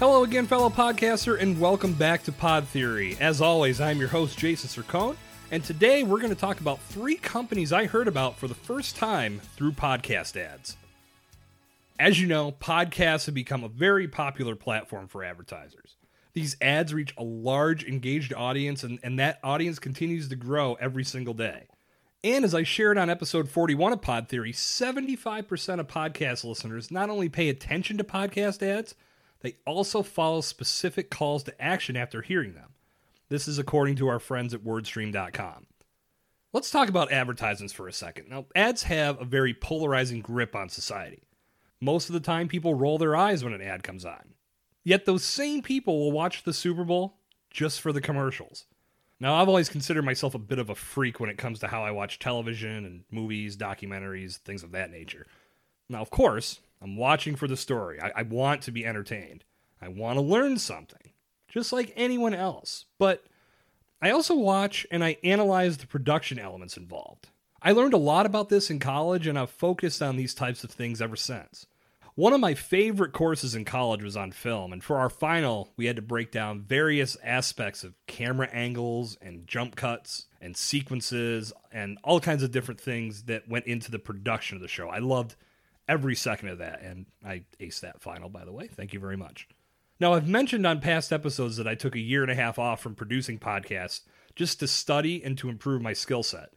Hello 0.00 0.24
again, 0.24 0.46
fellow 0.46 0.70
podcaster, 0.70 1.38
and 1.38 1.60
welcome 1.60 1.92
back 1.92 2.22
to 2.22 2.32
Pod 2.32 2.66
Theory. 2.68 3.18
As 3.20 3.42
always, 3.42 3.82
I'm 3.82 3.98
your 3.98 4.08
host, 4.08 4.38
Jason 4.38 4.82
Sircone, 4.82 5.14
and 5.50 5.62
today 5.62 6.04
we're 6.04 6.20
going 6.20 6.34
to 6.34 6.40
talk 6.40 6.58
about 6.58 6.80
three 6.80 7.16
companies 7.16 7.70
I 7.70 7.84
heard 7.84 8.08
about 8.08 8.38
for 8.38 8.48
the 8.48 8.54
first 8.54 8.96
time 8.96 9.40
through 9.56 9.72
podcast 9.72 10.38
ads. 10.38 10.78
As 11.98 12.18
you 12.18 12.26
know, 12.26 12.50
podcasts 12.50 13.26
have 13.26 13.34
become 13.34 13.62
a 13.62 13.68
very 13.68 14.08
popular 14.08 14.56
platform 14.56 15.06
for 15.06 15.22
advertisers. 15.22 15.96
These 16.32 16.56
ads 16.62 16.94
reach 16.94 17.12
a 17.18 17.22
large, 17.22 17.84
engaged 17.84 18.32
audience, 18.32 18.82
and, 18.82 19.00
and 19.02 19.18
that 19.18 19.38
audience 19.44 19.78
continues 19.78 20.30
to 20.30 20.34
grow 20.34 20.78
every 20.80 21.04
single 21.04 21.34
day. 21.34 21.66
And 22.24 22.46
as 22.46 22.54
I 22.54 22.62
shared 22.62 22.96
on 22.96 23.10
episode 23.10 23.50
41 23.50 23.92
of 23.92 24.00
Pod 24.00 24.30
Theory, 24.30 24.54
75% 24.54 25.78
of 25.78 25.88
podcast 25.88 26.42
listeners 26.42 26.90
not 26.90 27.10
only 27.10 27.28
pay 27.28 27.50
attention 27.50 27.98
to 27.98 28.04
podcast 28.04 28.62
ads, 28.62 28.94
they 29.40 29.56
also 29.66 30.02
follow 30.02 30.40
specific 30.40 31.10
calls 31.10 31.42
to 31.44 31.62
action 31.62 31.96
after 31.96 32.22
hearing 32.22 32.54
them. 32.54 32.74
This 33.28 33.46
is 33.46 33.58
according 33.58 33.96
to 33.96 34.08
our 34.08 34.18
friends 34.18 34.52
at 34.54 34.64
wordstream.com. 34.64 35.66
Let's 36.52 36.70
talk 36.70 36.88
about 36.88 37.12
advertisements 37.12 37.72
for 37.72 37.86
a 37.86 37.92
second. 37.92 38.28
Now, 38.28 38.46
ads 38.56 38.82
have 38.84 39.20
a 39.20 39.24
very 39.24 39.54
polarizing 39.54 40.20
grip 40.20 40.56
on 40.56 40.68
society. 40.68 41.22
Most 41.80 42.08
of 42.08 42.12
the 42.12 42.20
time, 42.20 42.48
people 42.48 42.74
roll 42.74 42.98
their 42.98 43.14
eyes 43.14 43.44
when 43.44 43.52
an 43.52 43.62
ad 43.62 43.84
comes 43.84 44.04
on. 44.04 44.34
Yet, 44.82 45.04
those 45.04 45.22
same 45.22 45.62
people 45.62 45.98
will 45.98 46.12
watch 46.12 46.42
the 46.42 46.52
Super 46.52 46.84
Bowl 46.84 47.18
just 47.50 47.80
for 47.80 47.92
the 47.92 48.00
commercials. 48.00 48.66
Now, 49.20 49.34
I've 49.34 49.48
always 49.48 49.68
considered 49.68 50.04
myself 50.04 50.34
a 50.34 50.38
bit 50.38 50.58
of 50.58 50.70
a 50.70 50.74
freak 50.74 51.20
when 51.20 51.30
it 51.30 51.38
comes 51.38 51.60
to 51.60 51.68
how 51.68 51.84
I 51.84 51.92
watch 51.92 52.18
television 52.18 52.84
and 52.84 53.04
movies, 53.10 53.56
documentaries, 53.56 54.38
things 54.38 54.62
of 54.62 54.72
that 54.72 54.90
nature. 54.90 55.26
Now, 55.88 56.00
of 56.00 56.10
course, 56.10 56.60
I'm 56.82 56.96
watching 56.96 57.36
for 57.36 57.46
the 57.46 57.56
story. 57.56 58.00
I, 58.00 58.12
I 58.16 58.22
want 58.22 58.62
to 58.62 58.72
be 58.72 58.86
entertained. 58.86 59.44
I 59.80 59.88
want 59.88 60.16
to 60.16 60.22
learn 60.22 60.58
something, 60.58 61.12
just 61.48 61.72
like 61.72 61.92
anyone 61.96 62.34
else. 62.34 62.86
But 62.98 63.24
I 64.02 64.10
also 64.10 64.34
watch 64.34 64.86
and 64.90 65.04
I 65.04 65.18
analyze 65.22 65.76
the 65.76 65.86
production 65.86 66.38
elements 66.38 66.76
involved. 66.76 67.28
I 67.62 67.72
learned 67.72 67.92
a 67.92 67.98
lot 67.98 68.24
about 68.24 68.48
this 68.48 68.70
in 68.70 68.78
college, 68.78 69.26
and 69.26 69.38
I've 69.38 69.50
focused 69.50 70.00
on 70.00 70.16
these 70.16 70.32
types 70.32 70.64
of 70.64 70.70
things 70.70 71.02
ever 71.02 71.16
since. 71.16 71.66
One 72.14 72.32
of 72.32 72.40
my 72.40 72.54
favorite 72.54 73.12
courses 73.12 73.54
in 73.54 73.64
college 73.64 74.02
was 74.02 74.16
on 74.16 74.32
film, 74.32 74.72
and 74.72 74.82
for 74.82 74.98
our 74.98 75.10
final, 75.10 75.70
we 75.76 75.86
had 75.86 75.96
to 75.96 76.02
break 76.02 76.32
down 76.32 76.62
various 76.62 77.16
aspects 77.22 77.84
of 77.84 77.94
camera 78.06 78.48
angles 78.52 79.16
and 79.22 79.46
jump 79.46 79.76
cuts 79.76 80.26
and 80.40 80.56
sequences 80.56 81.52
and 81.70 81.98
all 82.02 82.20
kinds 82.20 82.42
of 82.42 82.50
different 82.50 82.80
things 82.80 83.24
that 83.24 83.48
went 83.48 83.66
into 83.66 83.90
the 83.90 83.98
production 83.98 84.56
of 84.56 84.62
the 84.62 84.68
show. 84.68 84.88
I 84.88 84.98
loved 84.98 85.36
every 85.90 86.14
second 86.14 86.48
of 86.50 86.58
that. 86.58 86.80
And 86.82 87.06
I 87.26 87.42
aced 87.58 87.80
that 87.80 88.00
final, 88.00 88.28
by 88.28 88.44
the 88.44 88.52
way. 88.52 88.68
Thank 88.68 88.94
you 88.94 89.00
very 89.00 89.16
much. 89.16 89.48
Now, 89.98 90.14
I've 90.14 90.28
mentioned 90.28 90.66
on 90.66 90.80
past 90.80 91.12
episodes 91.12 91.56
that 91.56 91.66
I 91.66 91.74
took 91.74 91.96
a 91.96 92.00
year 92.00 92.22
and 92.22 92.30
a 92.30 92.36
half 92.36 92.58
off 92.58 92.80
from 92.80 92.94
producing 92.94 93.38
podcasts 93.38 94.02
just 94.36 94.60
to 94.60 94.68
study 94.68 95.22
and 95.22 95.36
to 95.36 95.50
improve 95.50 95.82
my 95.82 95.92
skill 95.92 96.22
set. 96.22 96.50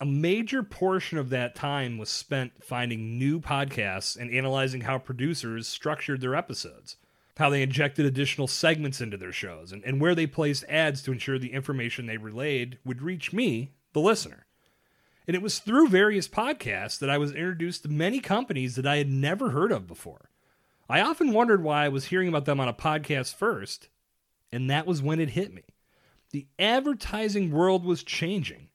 A 0.00 0.06
major 0.06 0.62
portion 0.62 1.18
of 1.18 1.28
that 1.28 1.54
time 1.54 1.98
was 1.98 2.08
spent 2.08 2.64
finding 2.64 3.18
new 3.18 3.38
podcasts 3.38 4.16
and 4.16 4.32
analyzing 4.32 4.80
how 4.80 4.98
producers 4.98 5.68
structured 5.68 6.22
their 6.22 6.34
episodes, 6.34 6.96
how 7.36 7.50
they 7.50 7.62
injected 7.62 8.06
additional 8.06 8.46
segments 8.46 9.02
into 9.02 9.18
their 9.18 9.30
shows, 9.30 9.72
and, 9.72 9.84
and 9.84 10.00
where 10.00 10.14
they 10.14 10.26
placed 10.26 10.64
ads 10.70 11.02
to 11.02 11.12
ensure 11.12 11.38
the 11.38 11.52
information 11.52 12.06
they 12.06 12.16
relayed 12.16 12.78
would 12.84 13.02
reach 13.02 13.30
me, 13.32 13.74
the 13.92 14.00
listener. 14.00 14.46
And 15.26 15.36
it 15.36 15.42
was 15.42 15.58
through 15.58 15.88
various 15.88 16.28
podcasts 16.28 16.98
that 16.98 17.10
I 17.10 17.18
was 17.18 17.32
introduced 17.32 17.82
to 17.82 17.88
many 17.88 18.20
companies 18.20 18.76
that 18.76 18.86
I 18.86 18.96
had 18.96 19.08
never 19.08 19.50
heard 19.50 19.72
of 19.72 19.86
before. 19.86 20.30
I 20.88 21.00
often 21.00 21.32
wondered 21.32 21.62
why 21.62 21.84
I 21.84 21.88
was 21.88 22.06
hearing 22.06 22.28
about 22.28 22.46
them 22.46 22.58
on 22.58 22.68
a 22.68 22.74
podcast 22.74 23.34
first, 23.34 23.88
and 24.50 24.68
that 24.68 24.86
was 24.86 25.00
when 25.00 25.20
it 25.20 25.30
hit 25.30 25.54
me. 25.54 25.62
The 26.30 26.46
advertising 26.58 27.50
world 27.50 27.84
was 27.84 28.02
changing. 28.02 28.68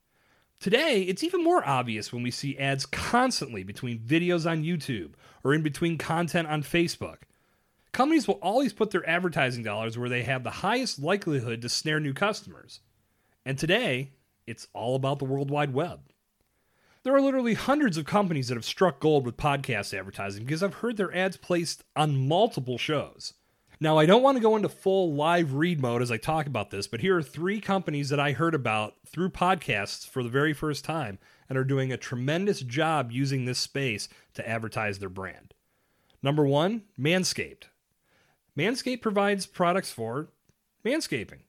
Today, 0.60 1.02
it's 1.02 1.24
even 1.24 1.44
more 1.44 1.68
obvious 1.68 2.14
when 2.14 2.24
we 2.24 2.32
see 2.32 2.58
ads 2.58 2.86
constantly 2.86 3.64
between 3.64 4.00
videos 4.00 4.50
on 4.50 4.64
YouTube 4.64 5.14
or 5.44 5.54
in 5.54 5.62
between 5.62 5.98
content 5.98 6.48
on 6.48 6.64
Facebook. 6.64 7.18
Companies 7.92 8.28
will 8.28 8.36
always 8.36 8.74
put 8.74 8.92
their 8.92 9.08
advertising 9.08 9.64
dollars 9.64 9.98
where 9.98 10.10
they 10.10 10.24
have 10.24 10.44
the 10.44 10.50
highest 10.50 11.00
likelihood 11.00 11.62
to 11.62 11.70
snare 11.70 12.00
new 12.00 12.14
customers. 12.14 12.80
And 13.46 13.58
today, 13.58 14.12
it's 14.48 14.68
all 14.74 14.96
about 14.96 15.20
the 15.20 15.26
World 15.26 15.52
Wide 15.52 15.74
Web. 15.74 16.00
There 17.06 17.16
are 17.16 17.22
literally 17.22 17.54
hundreds 17.54 17.98
of 17.98 18.06
companies 18.06 18.48
that 18.48 18.56
have 18.56 18.66
struck 18.66 19.00
gold 19.00 19.28
with 19.28 19.38
podcast 19.38 19.96
advertising 19.96 20.44
because 20.44 20.64
I've 20.64 20.74
heard 20.74 20.98
their 20.98 21.16
ads 21.16 21.38
placed 21.38 21.84
on 21.96 22.28
multiple 22.28 22.80
shows. 22.80 23.36
Now, 23.80 24.00
I 24.00 24.08
don't 24.08 24.24
want 24.24 24.38
to 24.38 24.42
go 24.42 24.56
into 24.56 24.70
full 24.70 25.14
live 25.14 25.54
read 25.54 25.80
mode 25.80 26.02
as 26.02 26.12
I 26.12 26.18
talk 26.18 26.48
about 26.48 26.72
this, 26.72 26.88
but 26.88 27.02
here 27.02 27.16
are 27.16 27.22
three 27.22 27.62
companies 27.62 28.10
that 28.10 28.20
I 28.20 28.32
heard 28.32 28.56
about 28.56 28.96
through 29.06 29.30
podcasts 29.30 30.10
for 30.10 30.24
the 30.24 30.30
very 30.30 30.52
first 30.52 30.84
time 30.84 31.20
and 31.48 31.60
are 31.60 31.64
doing 31.64 31.92
a 31.92 31.98
tremendous 31.98 32.62
job 32.62 33.12
using 33.12 33.46
this 33.46 33.60
space 33.60 34.10
to 34.34 34.50
advertise 34.50 34.98
their 34.98 35.08
brand. 35.08 35.54
Number 36.24 36.44
one, 36.44 36.86
Manscaped. 37.00 37.66
Manscaped 38.58 39.04
provides 39.04 39.46
products 39.46 39.92
for 39.92 40.30
manscaping 40.84 41.42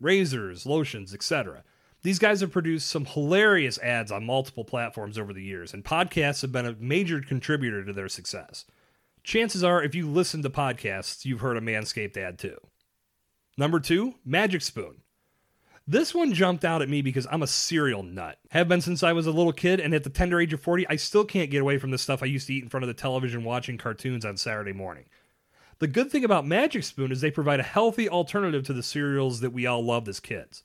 razors, 0.00 0.66
lotions, 0.66 1.14
etc. 1.14 1.62
These 2.08 2.18
guys 2.18 2.40
have 2.40 2.52
produced 2.52 2.88
some 2.88 3.04
hilarious 3.04 3.78
ads 3.80 4.10
on 4.10 4.24
multiple 4.24 4.64
platforms 4.64 5.18
over 5.18 5.34
the 5.34 5.42
years, 5.42 5.74
and 5.74 5.84
podcasts 5.84 6.40
have 6.40 6.50
been 6.50 6.64
a 6.64 6.74
major 6.80 7.20
contributor 7.20 7.84
to 7.84 7.92
their 7.92 8.08
success. 8.08 8.64
Chances 9.22 9.62
are, 9.62 9.82
if 9.82 9.94
you 9.94 10.08
listen 10.08 10.42
to 10.42 10.48
podcasts, 10.48 11.26
you've 11.26 11.40
heard 11.40 11.58
a 11.58 11.60
Manscaped 11.60 12.16
ad 12.16 12.38
too. 12.38 12.56
Number 13.58 13.78
two, 13.78 14.14
Magic 14.24 14.62
Spoon. 14.62 15.02
This 15.86 16.14
one 16.14 16.32
jumped 16.32 16.64
out 16.64 16.80
at 16.80 16.88
me 16.88 17.02
because 17.02 17.26
I'm 17.30 17.42
a 17.42 17.46
cereal 17.46 18.02
nut. 18.02 18.38
Have 18.52 18.68
been 18.68 18.80
since 18.80 19.02
I 19.02 19.12
was 19.12 19.26
a 19.26 19.30
little 19.30 19.52
kid, 19.52 19.78
and 19.78 19.92
at 19.92 20.02
the 20.02 20.08
tender 20.08 20.40
age 20.40 20.54
of 20.54 20.62
40, 20.62 20.88
I 20.88 20.96
still 20.96 21.26
can't 21.26 21.50
get 21.50 21.60
away 21.60 21.76
from 21.76 21.90
the 21.90 21.98
stuff 21.98 22.22
I 22.22 22.26
used 22.26 22.46
to 22.46 22.54
eat 22.54 22.62
in 22.62 22.70
front 22.70 22.84
of 22.84 22.88
the 22.88 22.94
television 22.94 23.44
watching 23.44 23.76
cartoons 23.76 24.24
on 24.24 24.38
Saturday 24.38 24.72
morning. 24.72 25.04
The 25.78 25.88
good 25.88 26.10
thing 26.10 26.24
about 26.24 26.46
Magic 26.46 26.84
Spoon 26.84 27.12
is 27.12 27.20
they 27.20 27.30
provide 27.30 27.60
a 27.60 27.64
healthy 27.64 28.08
alternative 28.08 28.64
to 28.64 28.72
the 28.72 28.82
cereals 28.82 29.40
that 29.40 29.52
we 29.52 29.66
all 29.66 29.84
loved 29.84 30.08
as 30.08 30.20
kids. 30.20 30.62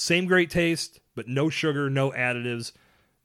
Same 0.00 0.24
great 0.24 0.48
taste, 0.48 0.98
but 1.14 1.28
no 1.28 1.50
sugar, 1.50 1.90
no 1.90 2.10
additives. 2.12 2.72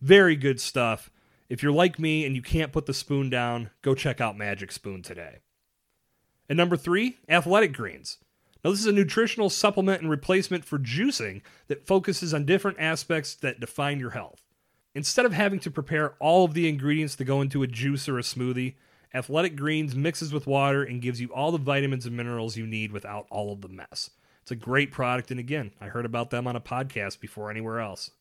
Very 0.01 0.35
good 0.35 0.59
stuff. 0.59 1.09
If 1.47 1.63
you're 1.63 1.71
like 1.71 1.97
me 1.97 2.25
and 2.25 2.35
you 2.35 2.41
can't 2.41 2.73
put 2.73 2.85
the 2.85 2.93
spoon 2.93 3.29
down, 3.29 3.69
go 3.81 3.95
check 3.95 4.19
out 4.19 4.37
Magic 4.37 4.73
Spoon 4.73 5.01
today. 5.01 5.37
And 6.49 6.57
number 6.57 6.75
three, 6.75 7.15
athletic 7.29 7.71
greens. 7.71 8.17
Now, 8.61 8.71
this 8.71 8.81
is 8.81 8.87
a 8.87 8.91
nutritional 8.91 9.49
supplement 9.49 10.01
and 10.01 10.11
replacement 10.11 10.65
for 10.65 10.77
juicing 10.77 11.43
that 11.67 11.87
focuses 11.87 12.33
on 12.33 12.43
different 12.43 12.77
aspects 12.77 13.35
that 13.35 13.61
define 13.61 14.01
your 14.01 14.09
health. 14.09 14.41
Instead 14.93 15.25
of 15.25 15.31
having 15.31 15.59
to 15.59 15.71
prepare 15.71 16.15
all 16.19 16.43
of 16.43 16.53
the 16.53 16.67
ingredients 16.67 17.15
to 17.15 17.23
go 17.23 17.39
into 17.39 17.63
a 17.63 17.67
juice 17.67 18.09
or 18.09 18.19
a 18.19 18.21
smoothie, 18.21 18.75
Athletic 19.13 19.55
Greens 19.55 19.95
mixes 19.95 20.33
with 20.33 20.45
water 20.45 20.83
and 20.83 21.01
gives 21.01 21.21
you 21.21 21.29
all 21.33 21.53
the 21.53 21.57
vitamins 21.57 22.05
and 22.05 22.17
minerals 22.17 22.57
you 22.57 22.67
need 22.67 22.91
without 22.91 23.27
all 23.29 23.53
of 23.53 23.61
the 23.61 23.69
mess. 23.69 24.09
It's 24.45 24.51
a 24.51 24.55
great 24.55 24.91
product. 24.91 25.31
And 25.31 25.39
again, 25.39 25.71
I 25.81 25.87
heard 25.87 26.05
about 26.05 26.29
them 26.29 26.45
on 26.45 26.55
a 26.55 26.61
podcast 26.61 27.19
before 27.19 27.49
anywhere 27.49 27.79
else. 27.79 28.11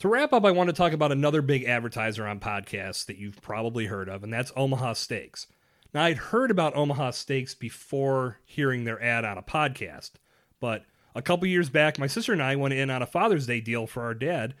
To 0.00 0.08
wrap 0.08 0.32
up, 0.32 0.44
I 0.44 0.50
want 0.50 0.66
to 0.68 0.72
talk 0.74 0.92
about 0.92 1.12
another 1.12 1.42
big 1.42 1.62
advertiser 1.62 2.26
on 2.26 2.40
podcasts 2.40 3.06
that 3.06 3.18
you've 3.18 3.40
probably 3.40 3.86
heard 3.86 4.08
of, 4.08 4.24
and 4.24 4.32
that's 4.32 4.50
Omaha 4.56 4.94
Steaks. 4.94 5.46
Now, 5.94 6.02
I'd 6.02 6.16
heard 6.16 6.50
about 6.50 6.74
Omaha 6.74 7.12
Steaks 7.12 7.54
before 7.54 8.40
hearing 8.44 8.82
their 8.82 9.00
ad 9.00 9.24
on 9.24 9.38
a 9.38 9.42
podcast, 9.42 10.10
but 10.58 10.82
a 11.14 11.22
couple 11.22 11.46
years 11.46 11.70
back, 11.70 12.00
my 12.00 12.08
sister 12.08 12.32
and 12.32 12.42
I 12.42 12.56
went 12.56 12.74
in 12.74 12.90
on 12.90 13.00
a 13.00 13.06
Father's 13.06 13.46
Day 13.46 13.60
deal 13.60 13.86
for 13.86 14.02
our 14.02 14.14
dad, 14.14 14.54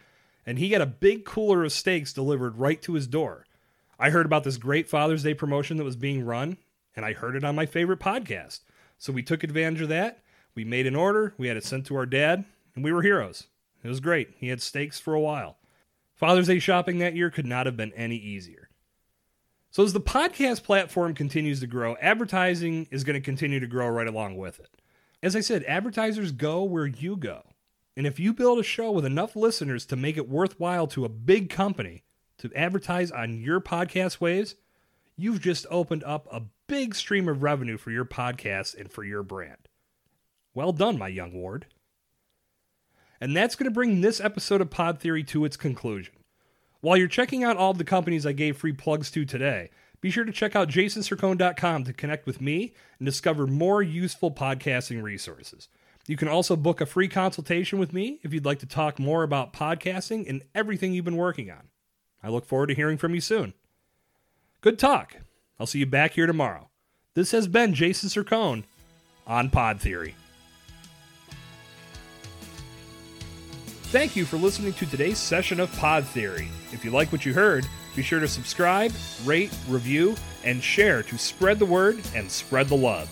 and 0.46 0.60
he 0.60 0.68
got 0.68 0.80
a 0.80 0.86
big 0.86 1.24
cooler 1.24 1.64
of 1.64 1.72
steaks 1.72 2.12
delivered 2.12 2.56
right 2.58 2.80
to 2.82 2.94
his 2.94 3.08
door. 3.08 3.46
I 3.98 4.10
heard 4.10 4.26
about 4.26 4.44
this 4.44 4.58
great 4.58 4.88
Father's 4.88 5.24
Day 5.24 5.34
promotion 5.34 5.76
that 5.78 5.84
was 5.84 5.96
being 5.96 6.24
run, 6.24 6.56
and 6.94 7.04
I 7.04 7.14
heard 7.14 7.34
it 7.34 7.42
on 7.42 7.56
my 7.56 7.66
favorite 7.66 7.98
podcast. 7.98 8.60
So 8.96 9.12
we 9.12 9.24
took 9.24 9.42
advantage 9.42 9.80
of 9.80 9.88
that 9.88 10.22
we 10.54 10.64
made 10.64 10.86
an 10.86 10.96
order, 10.96 11.34
we 11.38 11.48
had 11.48 11.56
it 11.56 11.64
sent 11.64 11.86
to 11.86 11.96
our 11.96 12.06
dad, 12.06 12.44
and 12.74 12.84
we 12.84 12.92
were 12.92 13.02
heroes. 13.02 13.46
It 13.82 13.88
was 13.88 14.00
great. 14.00 14.30
He 14.36 14.48
had 14.48 14.62
steaks 14.62 14.98
for 14.98 15.14
a 15.14 15.20
while. 15.20 15.58
Father's 16.14 16.46
Day 16.46 16.58
shopping 16.58 16.98
that 16.98 17.16
year 17.16 17.30
could 17.30 17.46
not 17.46 17.66
have 17.66 17.76
been 17.76 17.92
any 17.94 18.16
easier. 18.16 18.68
So, 19.70 19.82
as 19.82 19.92
the 19.92 20.00
podcast 20.00 20.62
platform 20.62 21.14
continues 21.14 21.60
to 21.60 21.66
grow, 21.66 21.96
advertising 22.00 22.86
is 22.90 23.04
going 23.04 23.14
to 23.14 23.24
continue 23.24 23.58
to 23.58 23.66
grow 23.66 23.88
right 23.88 24.06
along 24.06 24.36
with 24.36 24.60
it. 24.60 24.68
As 25.22 25.34
I 25.34 25.40
said, 25.40 25.64
advertisers 25.64 26.32
go 26.32 26.62
where 26.62 26.86
you 26.86 27.16
go. 27.16 27.42
And 27.96 28.06
if 28.06 28.20
you 28.20 28.32
build 28.32 28.58
a 28.58 28.62
show 28.62 28.90
with 28.90 29.04
enough 29.04 29.34
listeners 29.34 29.86
to 29.86 29.96
make 29.96 30.16
it 30.16 30.28
worthwhile 30.28 30.86
to 30.88 31.04
a 31.04 31.10
big 31.10 31.50
company 31.50 32.04
to 32.38 32.50
advertise 32.54 33.10
on 33.10 33.40
your 33.40 33.60
podcast 33.60 34.20
waves, 34.20 34.56
you've 35.16 35.40
just 35.40 35.66
opened 35.70 36.04
up 36.04 36.26
a 36.30 36.42
big 36.66 36.94
stream 36.94 37.28
of 37.28 37.42
revenue 37.42 37.76
for 37.76 37.90
your 37.90 38.04
podcast 38.04 38.78
and 38.78 38.90
for 38.90 39.04
your 39.04 39.22
brand. 39.22 39.68
Well 40.54 40.72
done, 40.72 40.98
my 40.98 41.08
young 41.08 41.32
ward. 41.32 41.66
And 43.20 43.36
that's 43.36 43.54
going 43.54 43.70
to 43.70 43.74
bring 43.74 44.00
this 44.00 44.20
episode 44.20 44.60
of 44.60 44.70
Pod 44.70 44.98
Theory 44.98 45.22
to 45.24 45.44
its 45.44 45.56
conclusion. 45.56 46.14
While 46.80 46.96
you're 46.96 47.08
checking 47.08 47.44
out 47.44 47.56
all 47.56 47.70
of 47.70 47.78
the 47.78 47.84
companies 47.84 48.26
I 48.26 48.32
gave 48.32 48.56
free 48.56 48.72
plugs 48.72 49.10
to 49.12 49.24
today, 49.24 49.70
be 50.00 50.10
sure 50.10 50.24
to 50.24 50.32
check 50.32 50.56
out 50.56 50.68
jasonsircone.com 50.68 51.84
to 51.84 51.92
connect 51.92 52.26
with 52.26 52.40
me 52.40 52.74
and 52.98 53.06
discover 53.06 53.46
more 53.46 53.80
useful 53.82 54.32
podcasting 54.32 55.02
resources. 55.02 55.68
You 56.08 56.16
can 56.16 56.26
also 56.26 56.56
book 56.56 56.80
a 56.80 56.86
free 56.86 57.06
consultation 57.06 57.78
with 57.78 57.92
me 57.92 58.18
if 58.24 58.34
you'd 58.34 58.44
like 58.44 58.58
to 58.58 58.66
talk 58.66 58.98
more 58.98 59.22
about 59.22 59.52
podcasting 59.52 60.28
and 60.28 60.42
everything 60.54 60.92
you've 60.92 61.04
been 61.04 61.16
working 61.16 61.50
on. 61.50 61.68
I 62.20 62.28
look 62.28 62.44
forward 62.44 62.66
to 62.66 62.74
hearing 62.74 62.98
from 62.98 63.14
you 63.14 63.20
soon. 63.20 63.54
Good 64.60 64.80
talk. 64.80 65.16
I'll 65.60 65.66
see 65.66 65.78
you 65.78 65.86
back 65.86 66.14
here 66.14 66.26
tomorrow. 66.26 66.68
This 67.14 67.30
has 67.30 67.46
been 67.46 67.72
Jason 67.72 68.08
Sircone 68.08 68.64
on 69.28 69.50
Pod 69.50 69.80
Theory. 69.80 70.16
Thank 73.92 74.16
you 74.16 74.24
for 74.24 74.38
listening 74.38 74.72
to 74.72 74.86
today's 74.86 75.18
session 75.18 75.60
of 75.60 75.70
Pod 75.76 76.06
Theory. 76.06 76.48
If 76.72 76.82
you 76.82 76.90
like 76.90 77.12
what 77.12 77.26
you 77.26 77.34
heard, 77.34 77.66
be 77.94 78.02
sure 78.02 78.20
to 78.20 78.26
subscribe, 78.26 78.90
rate, 79.22 79.52
review, 79.68 80.16
and 80.44 80.62
share 80.62 81.02
to 81.02 81.18
spread 81.18 81.58
the 81.58 81.66
word 81.66 82.00
and 82.14 82.30
spread 82.30 82.68
the 82.68 82.74
love. 82.74 83.06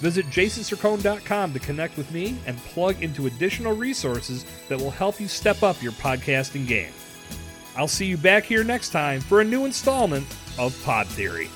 Visit 0.00 0.26
jasonsircone.com 0.30 1.52
to 1.52 1.60
connect 1.60 1.96
with 1.96 2.10
me 2.10 2.36
and 2.46 2.58
plug 2.64 3.00
into 3.00 3.28
additional 3.28 3.76
resources 3.76 4.44
that 4.68 4.80
will 4.80 4.90
help 4.90 5.20
you 5.20 5.28
step 5.28 5.62
up 5.62 5.80
your 5.80 5.92
podcasting 5.92 6.66
game. 6.66 6.92
I'll 7.76 7.86
see 7.86 8.06
you 8.06 8.16
back 8.16 8.42
here 8.42 8.64
next 8.64 8.90
time 8.90 9.20
for 9.20 9.40
a 9.40 9.44
new 9.44 9.66
installment 9.66 10.26
of 10.58 10.76
Pod 10.84 11.06
Theory. 11.06 11.48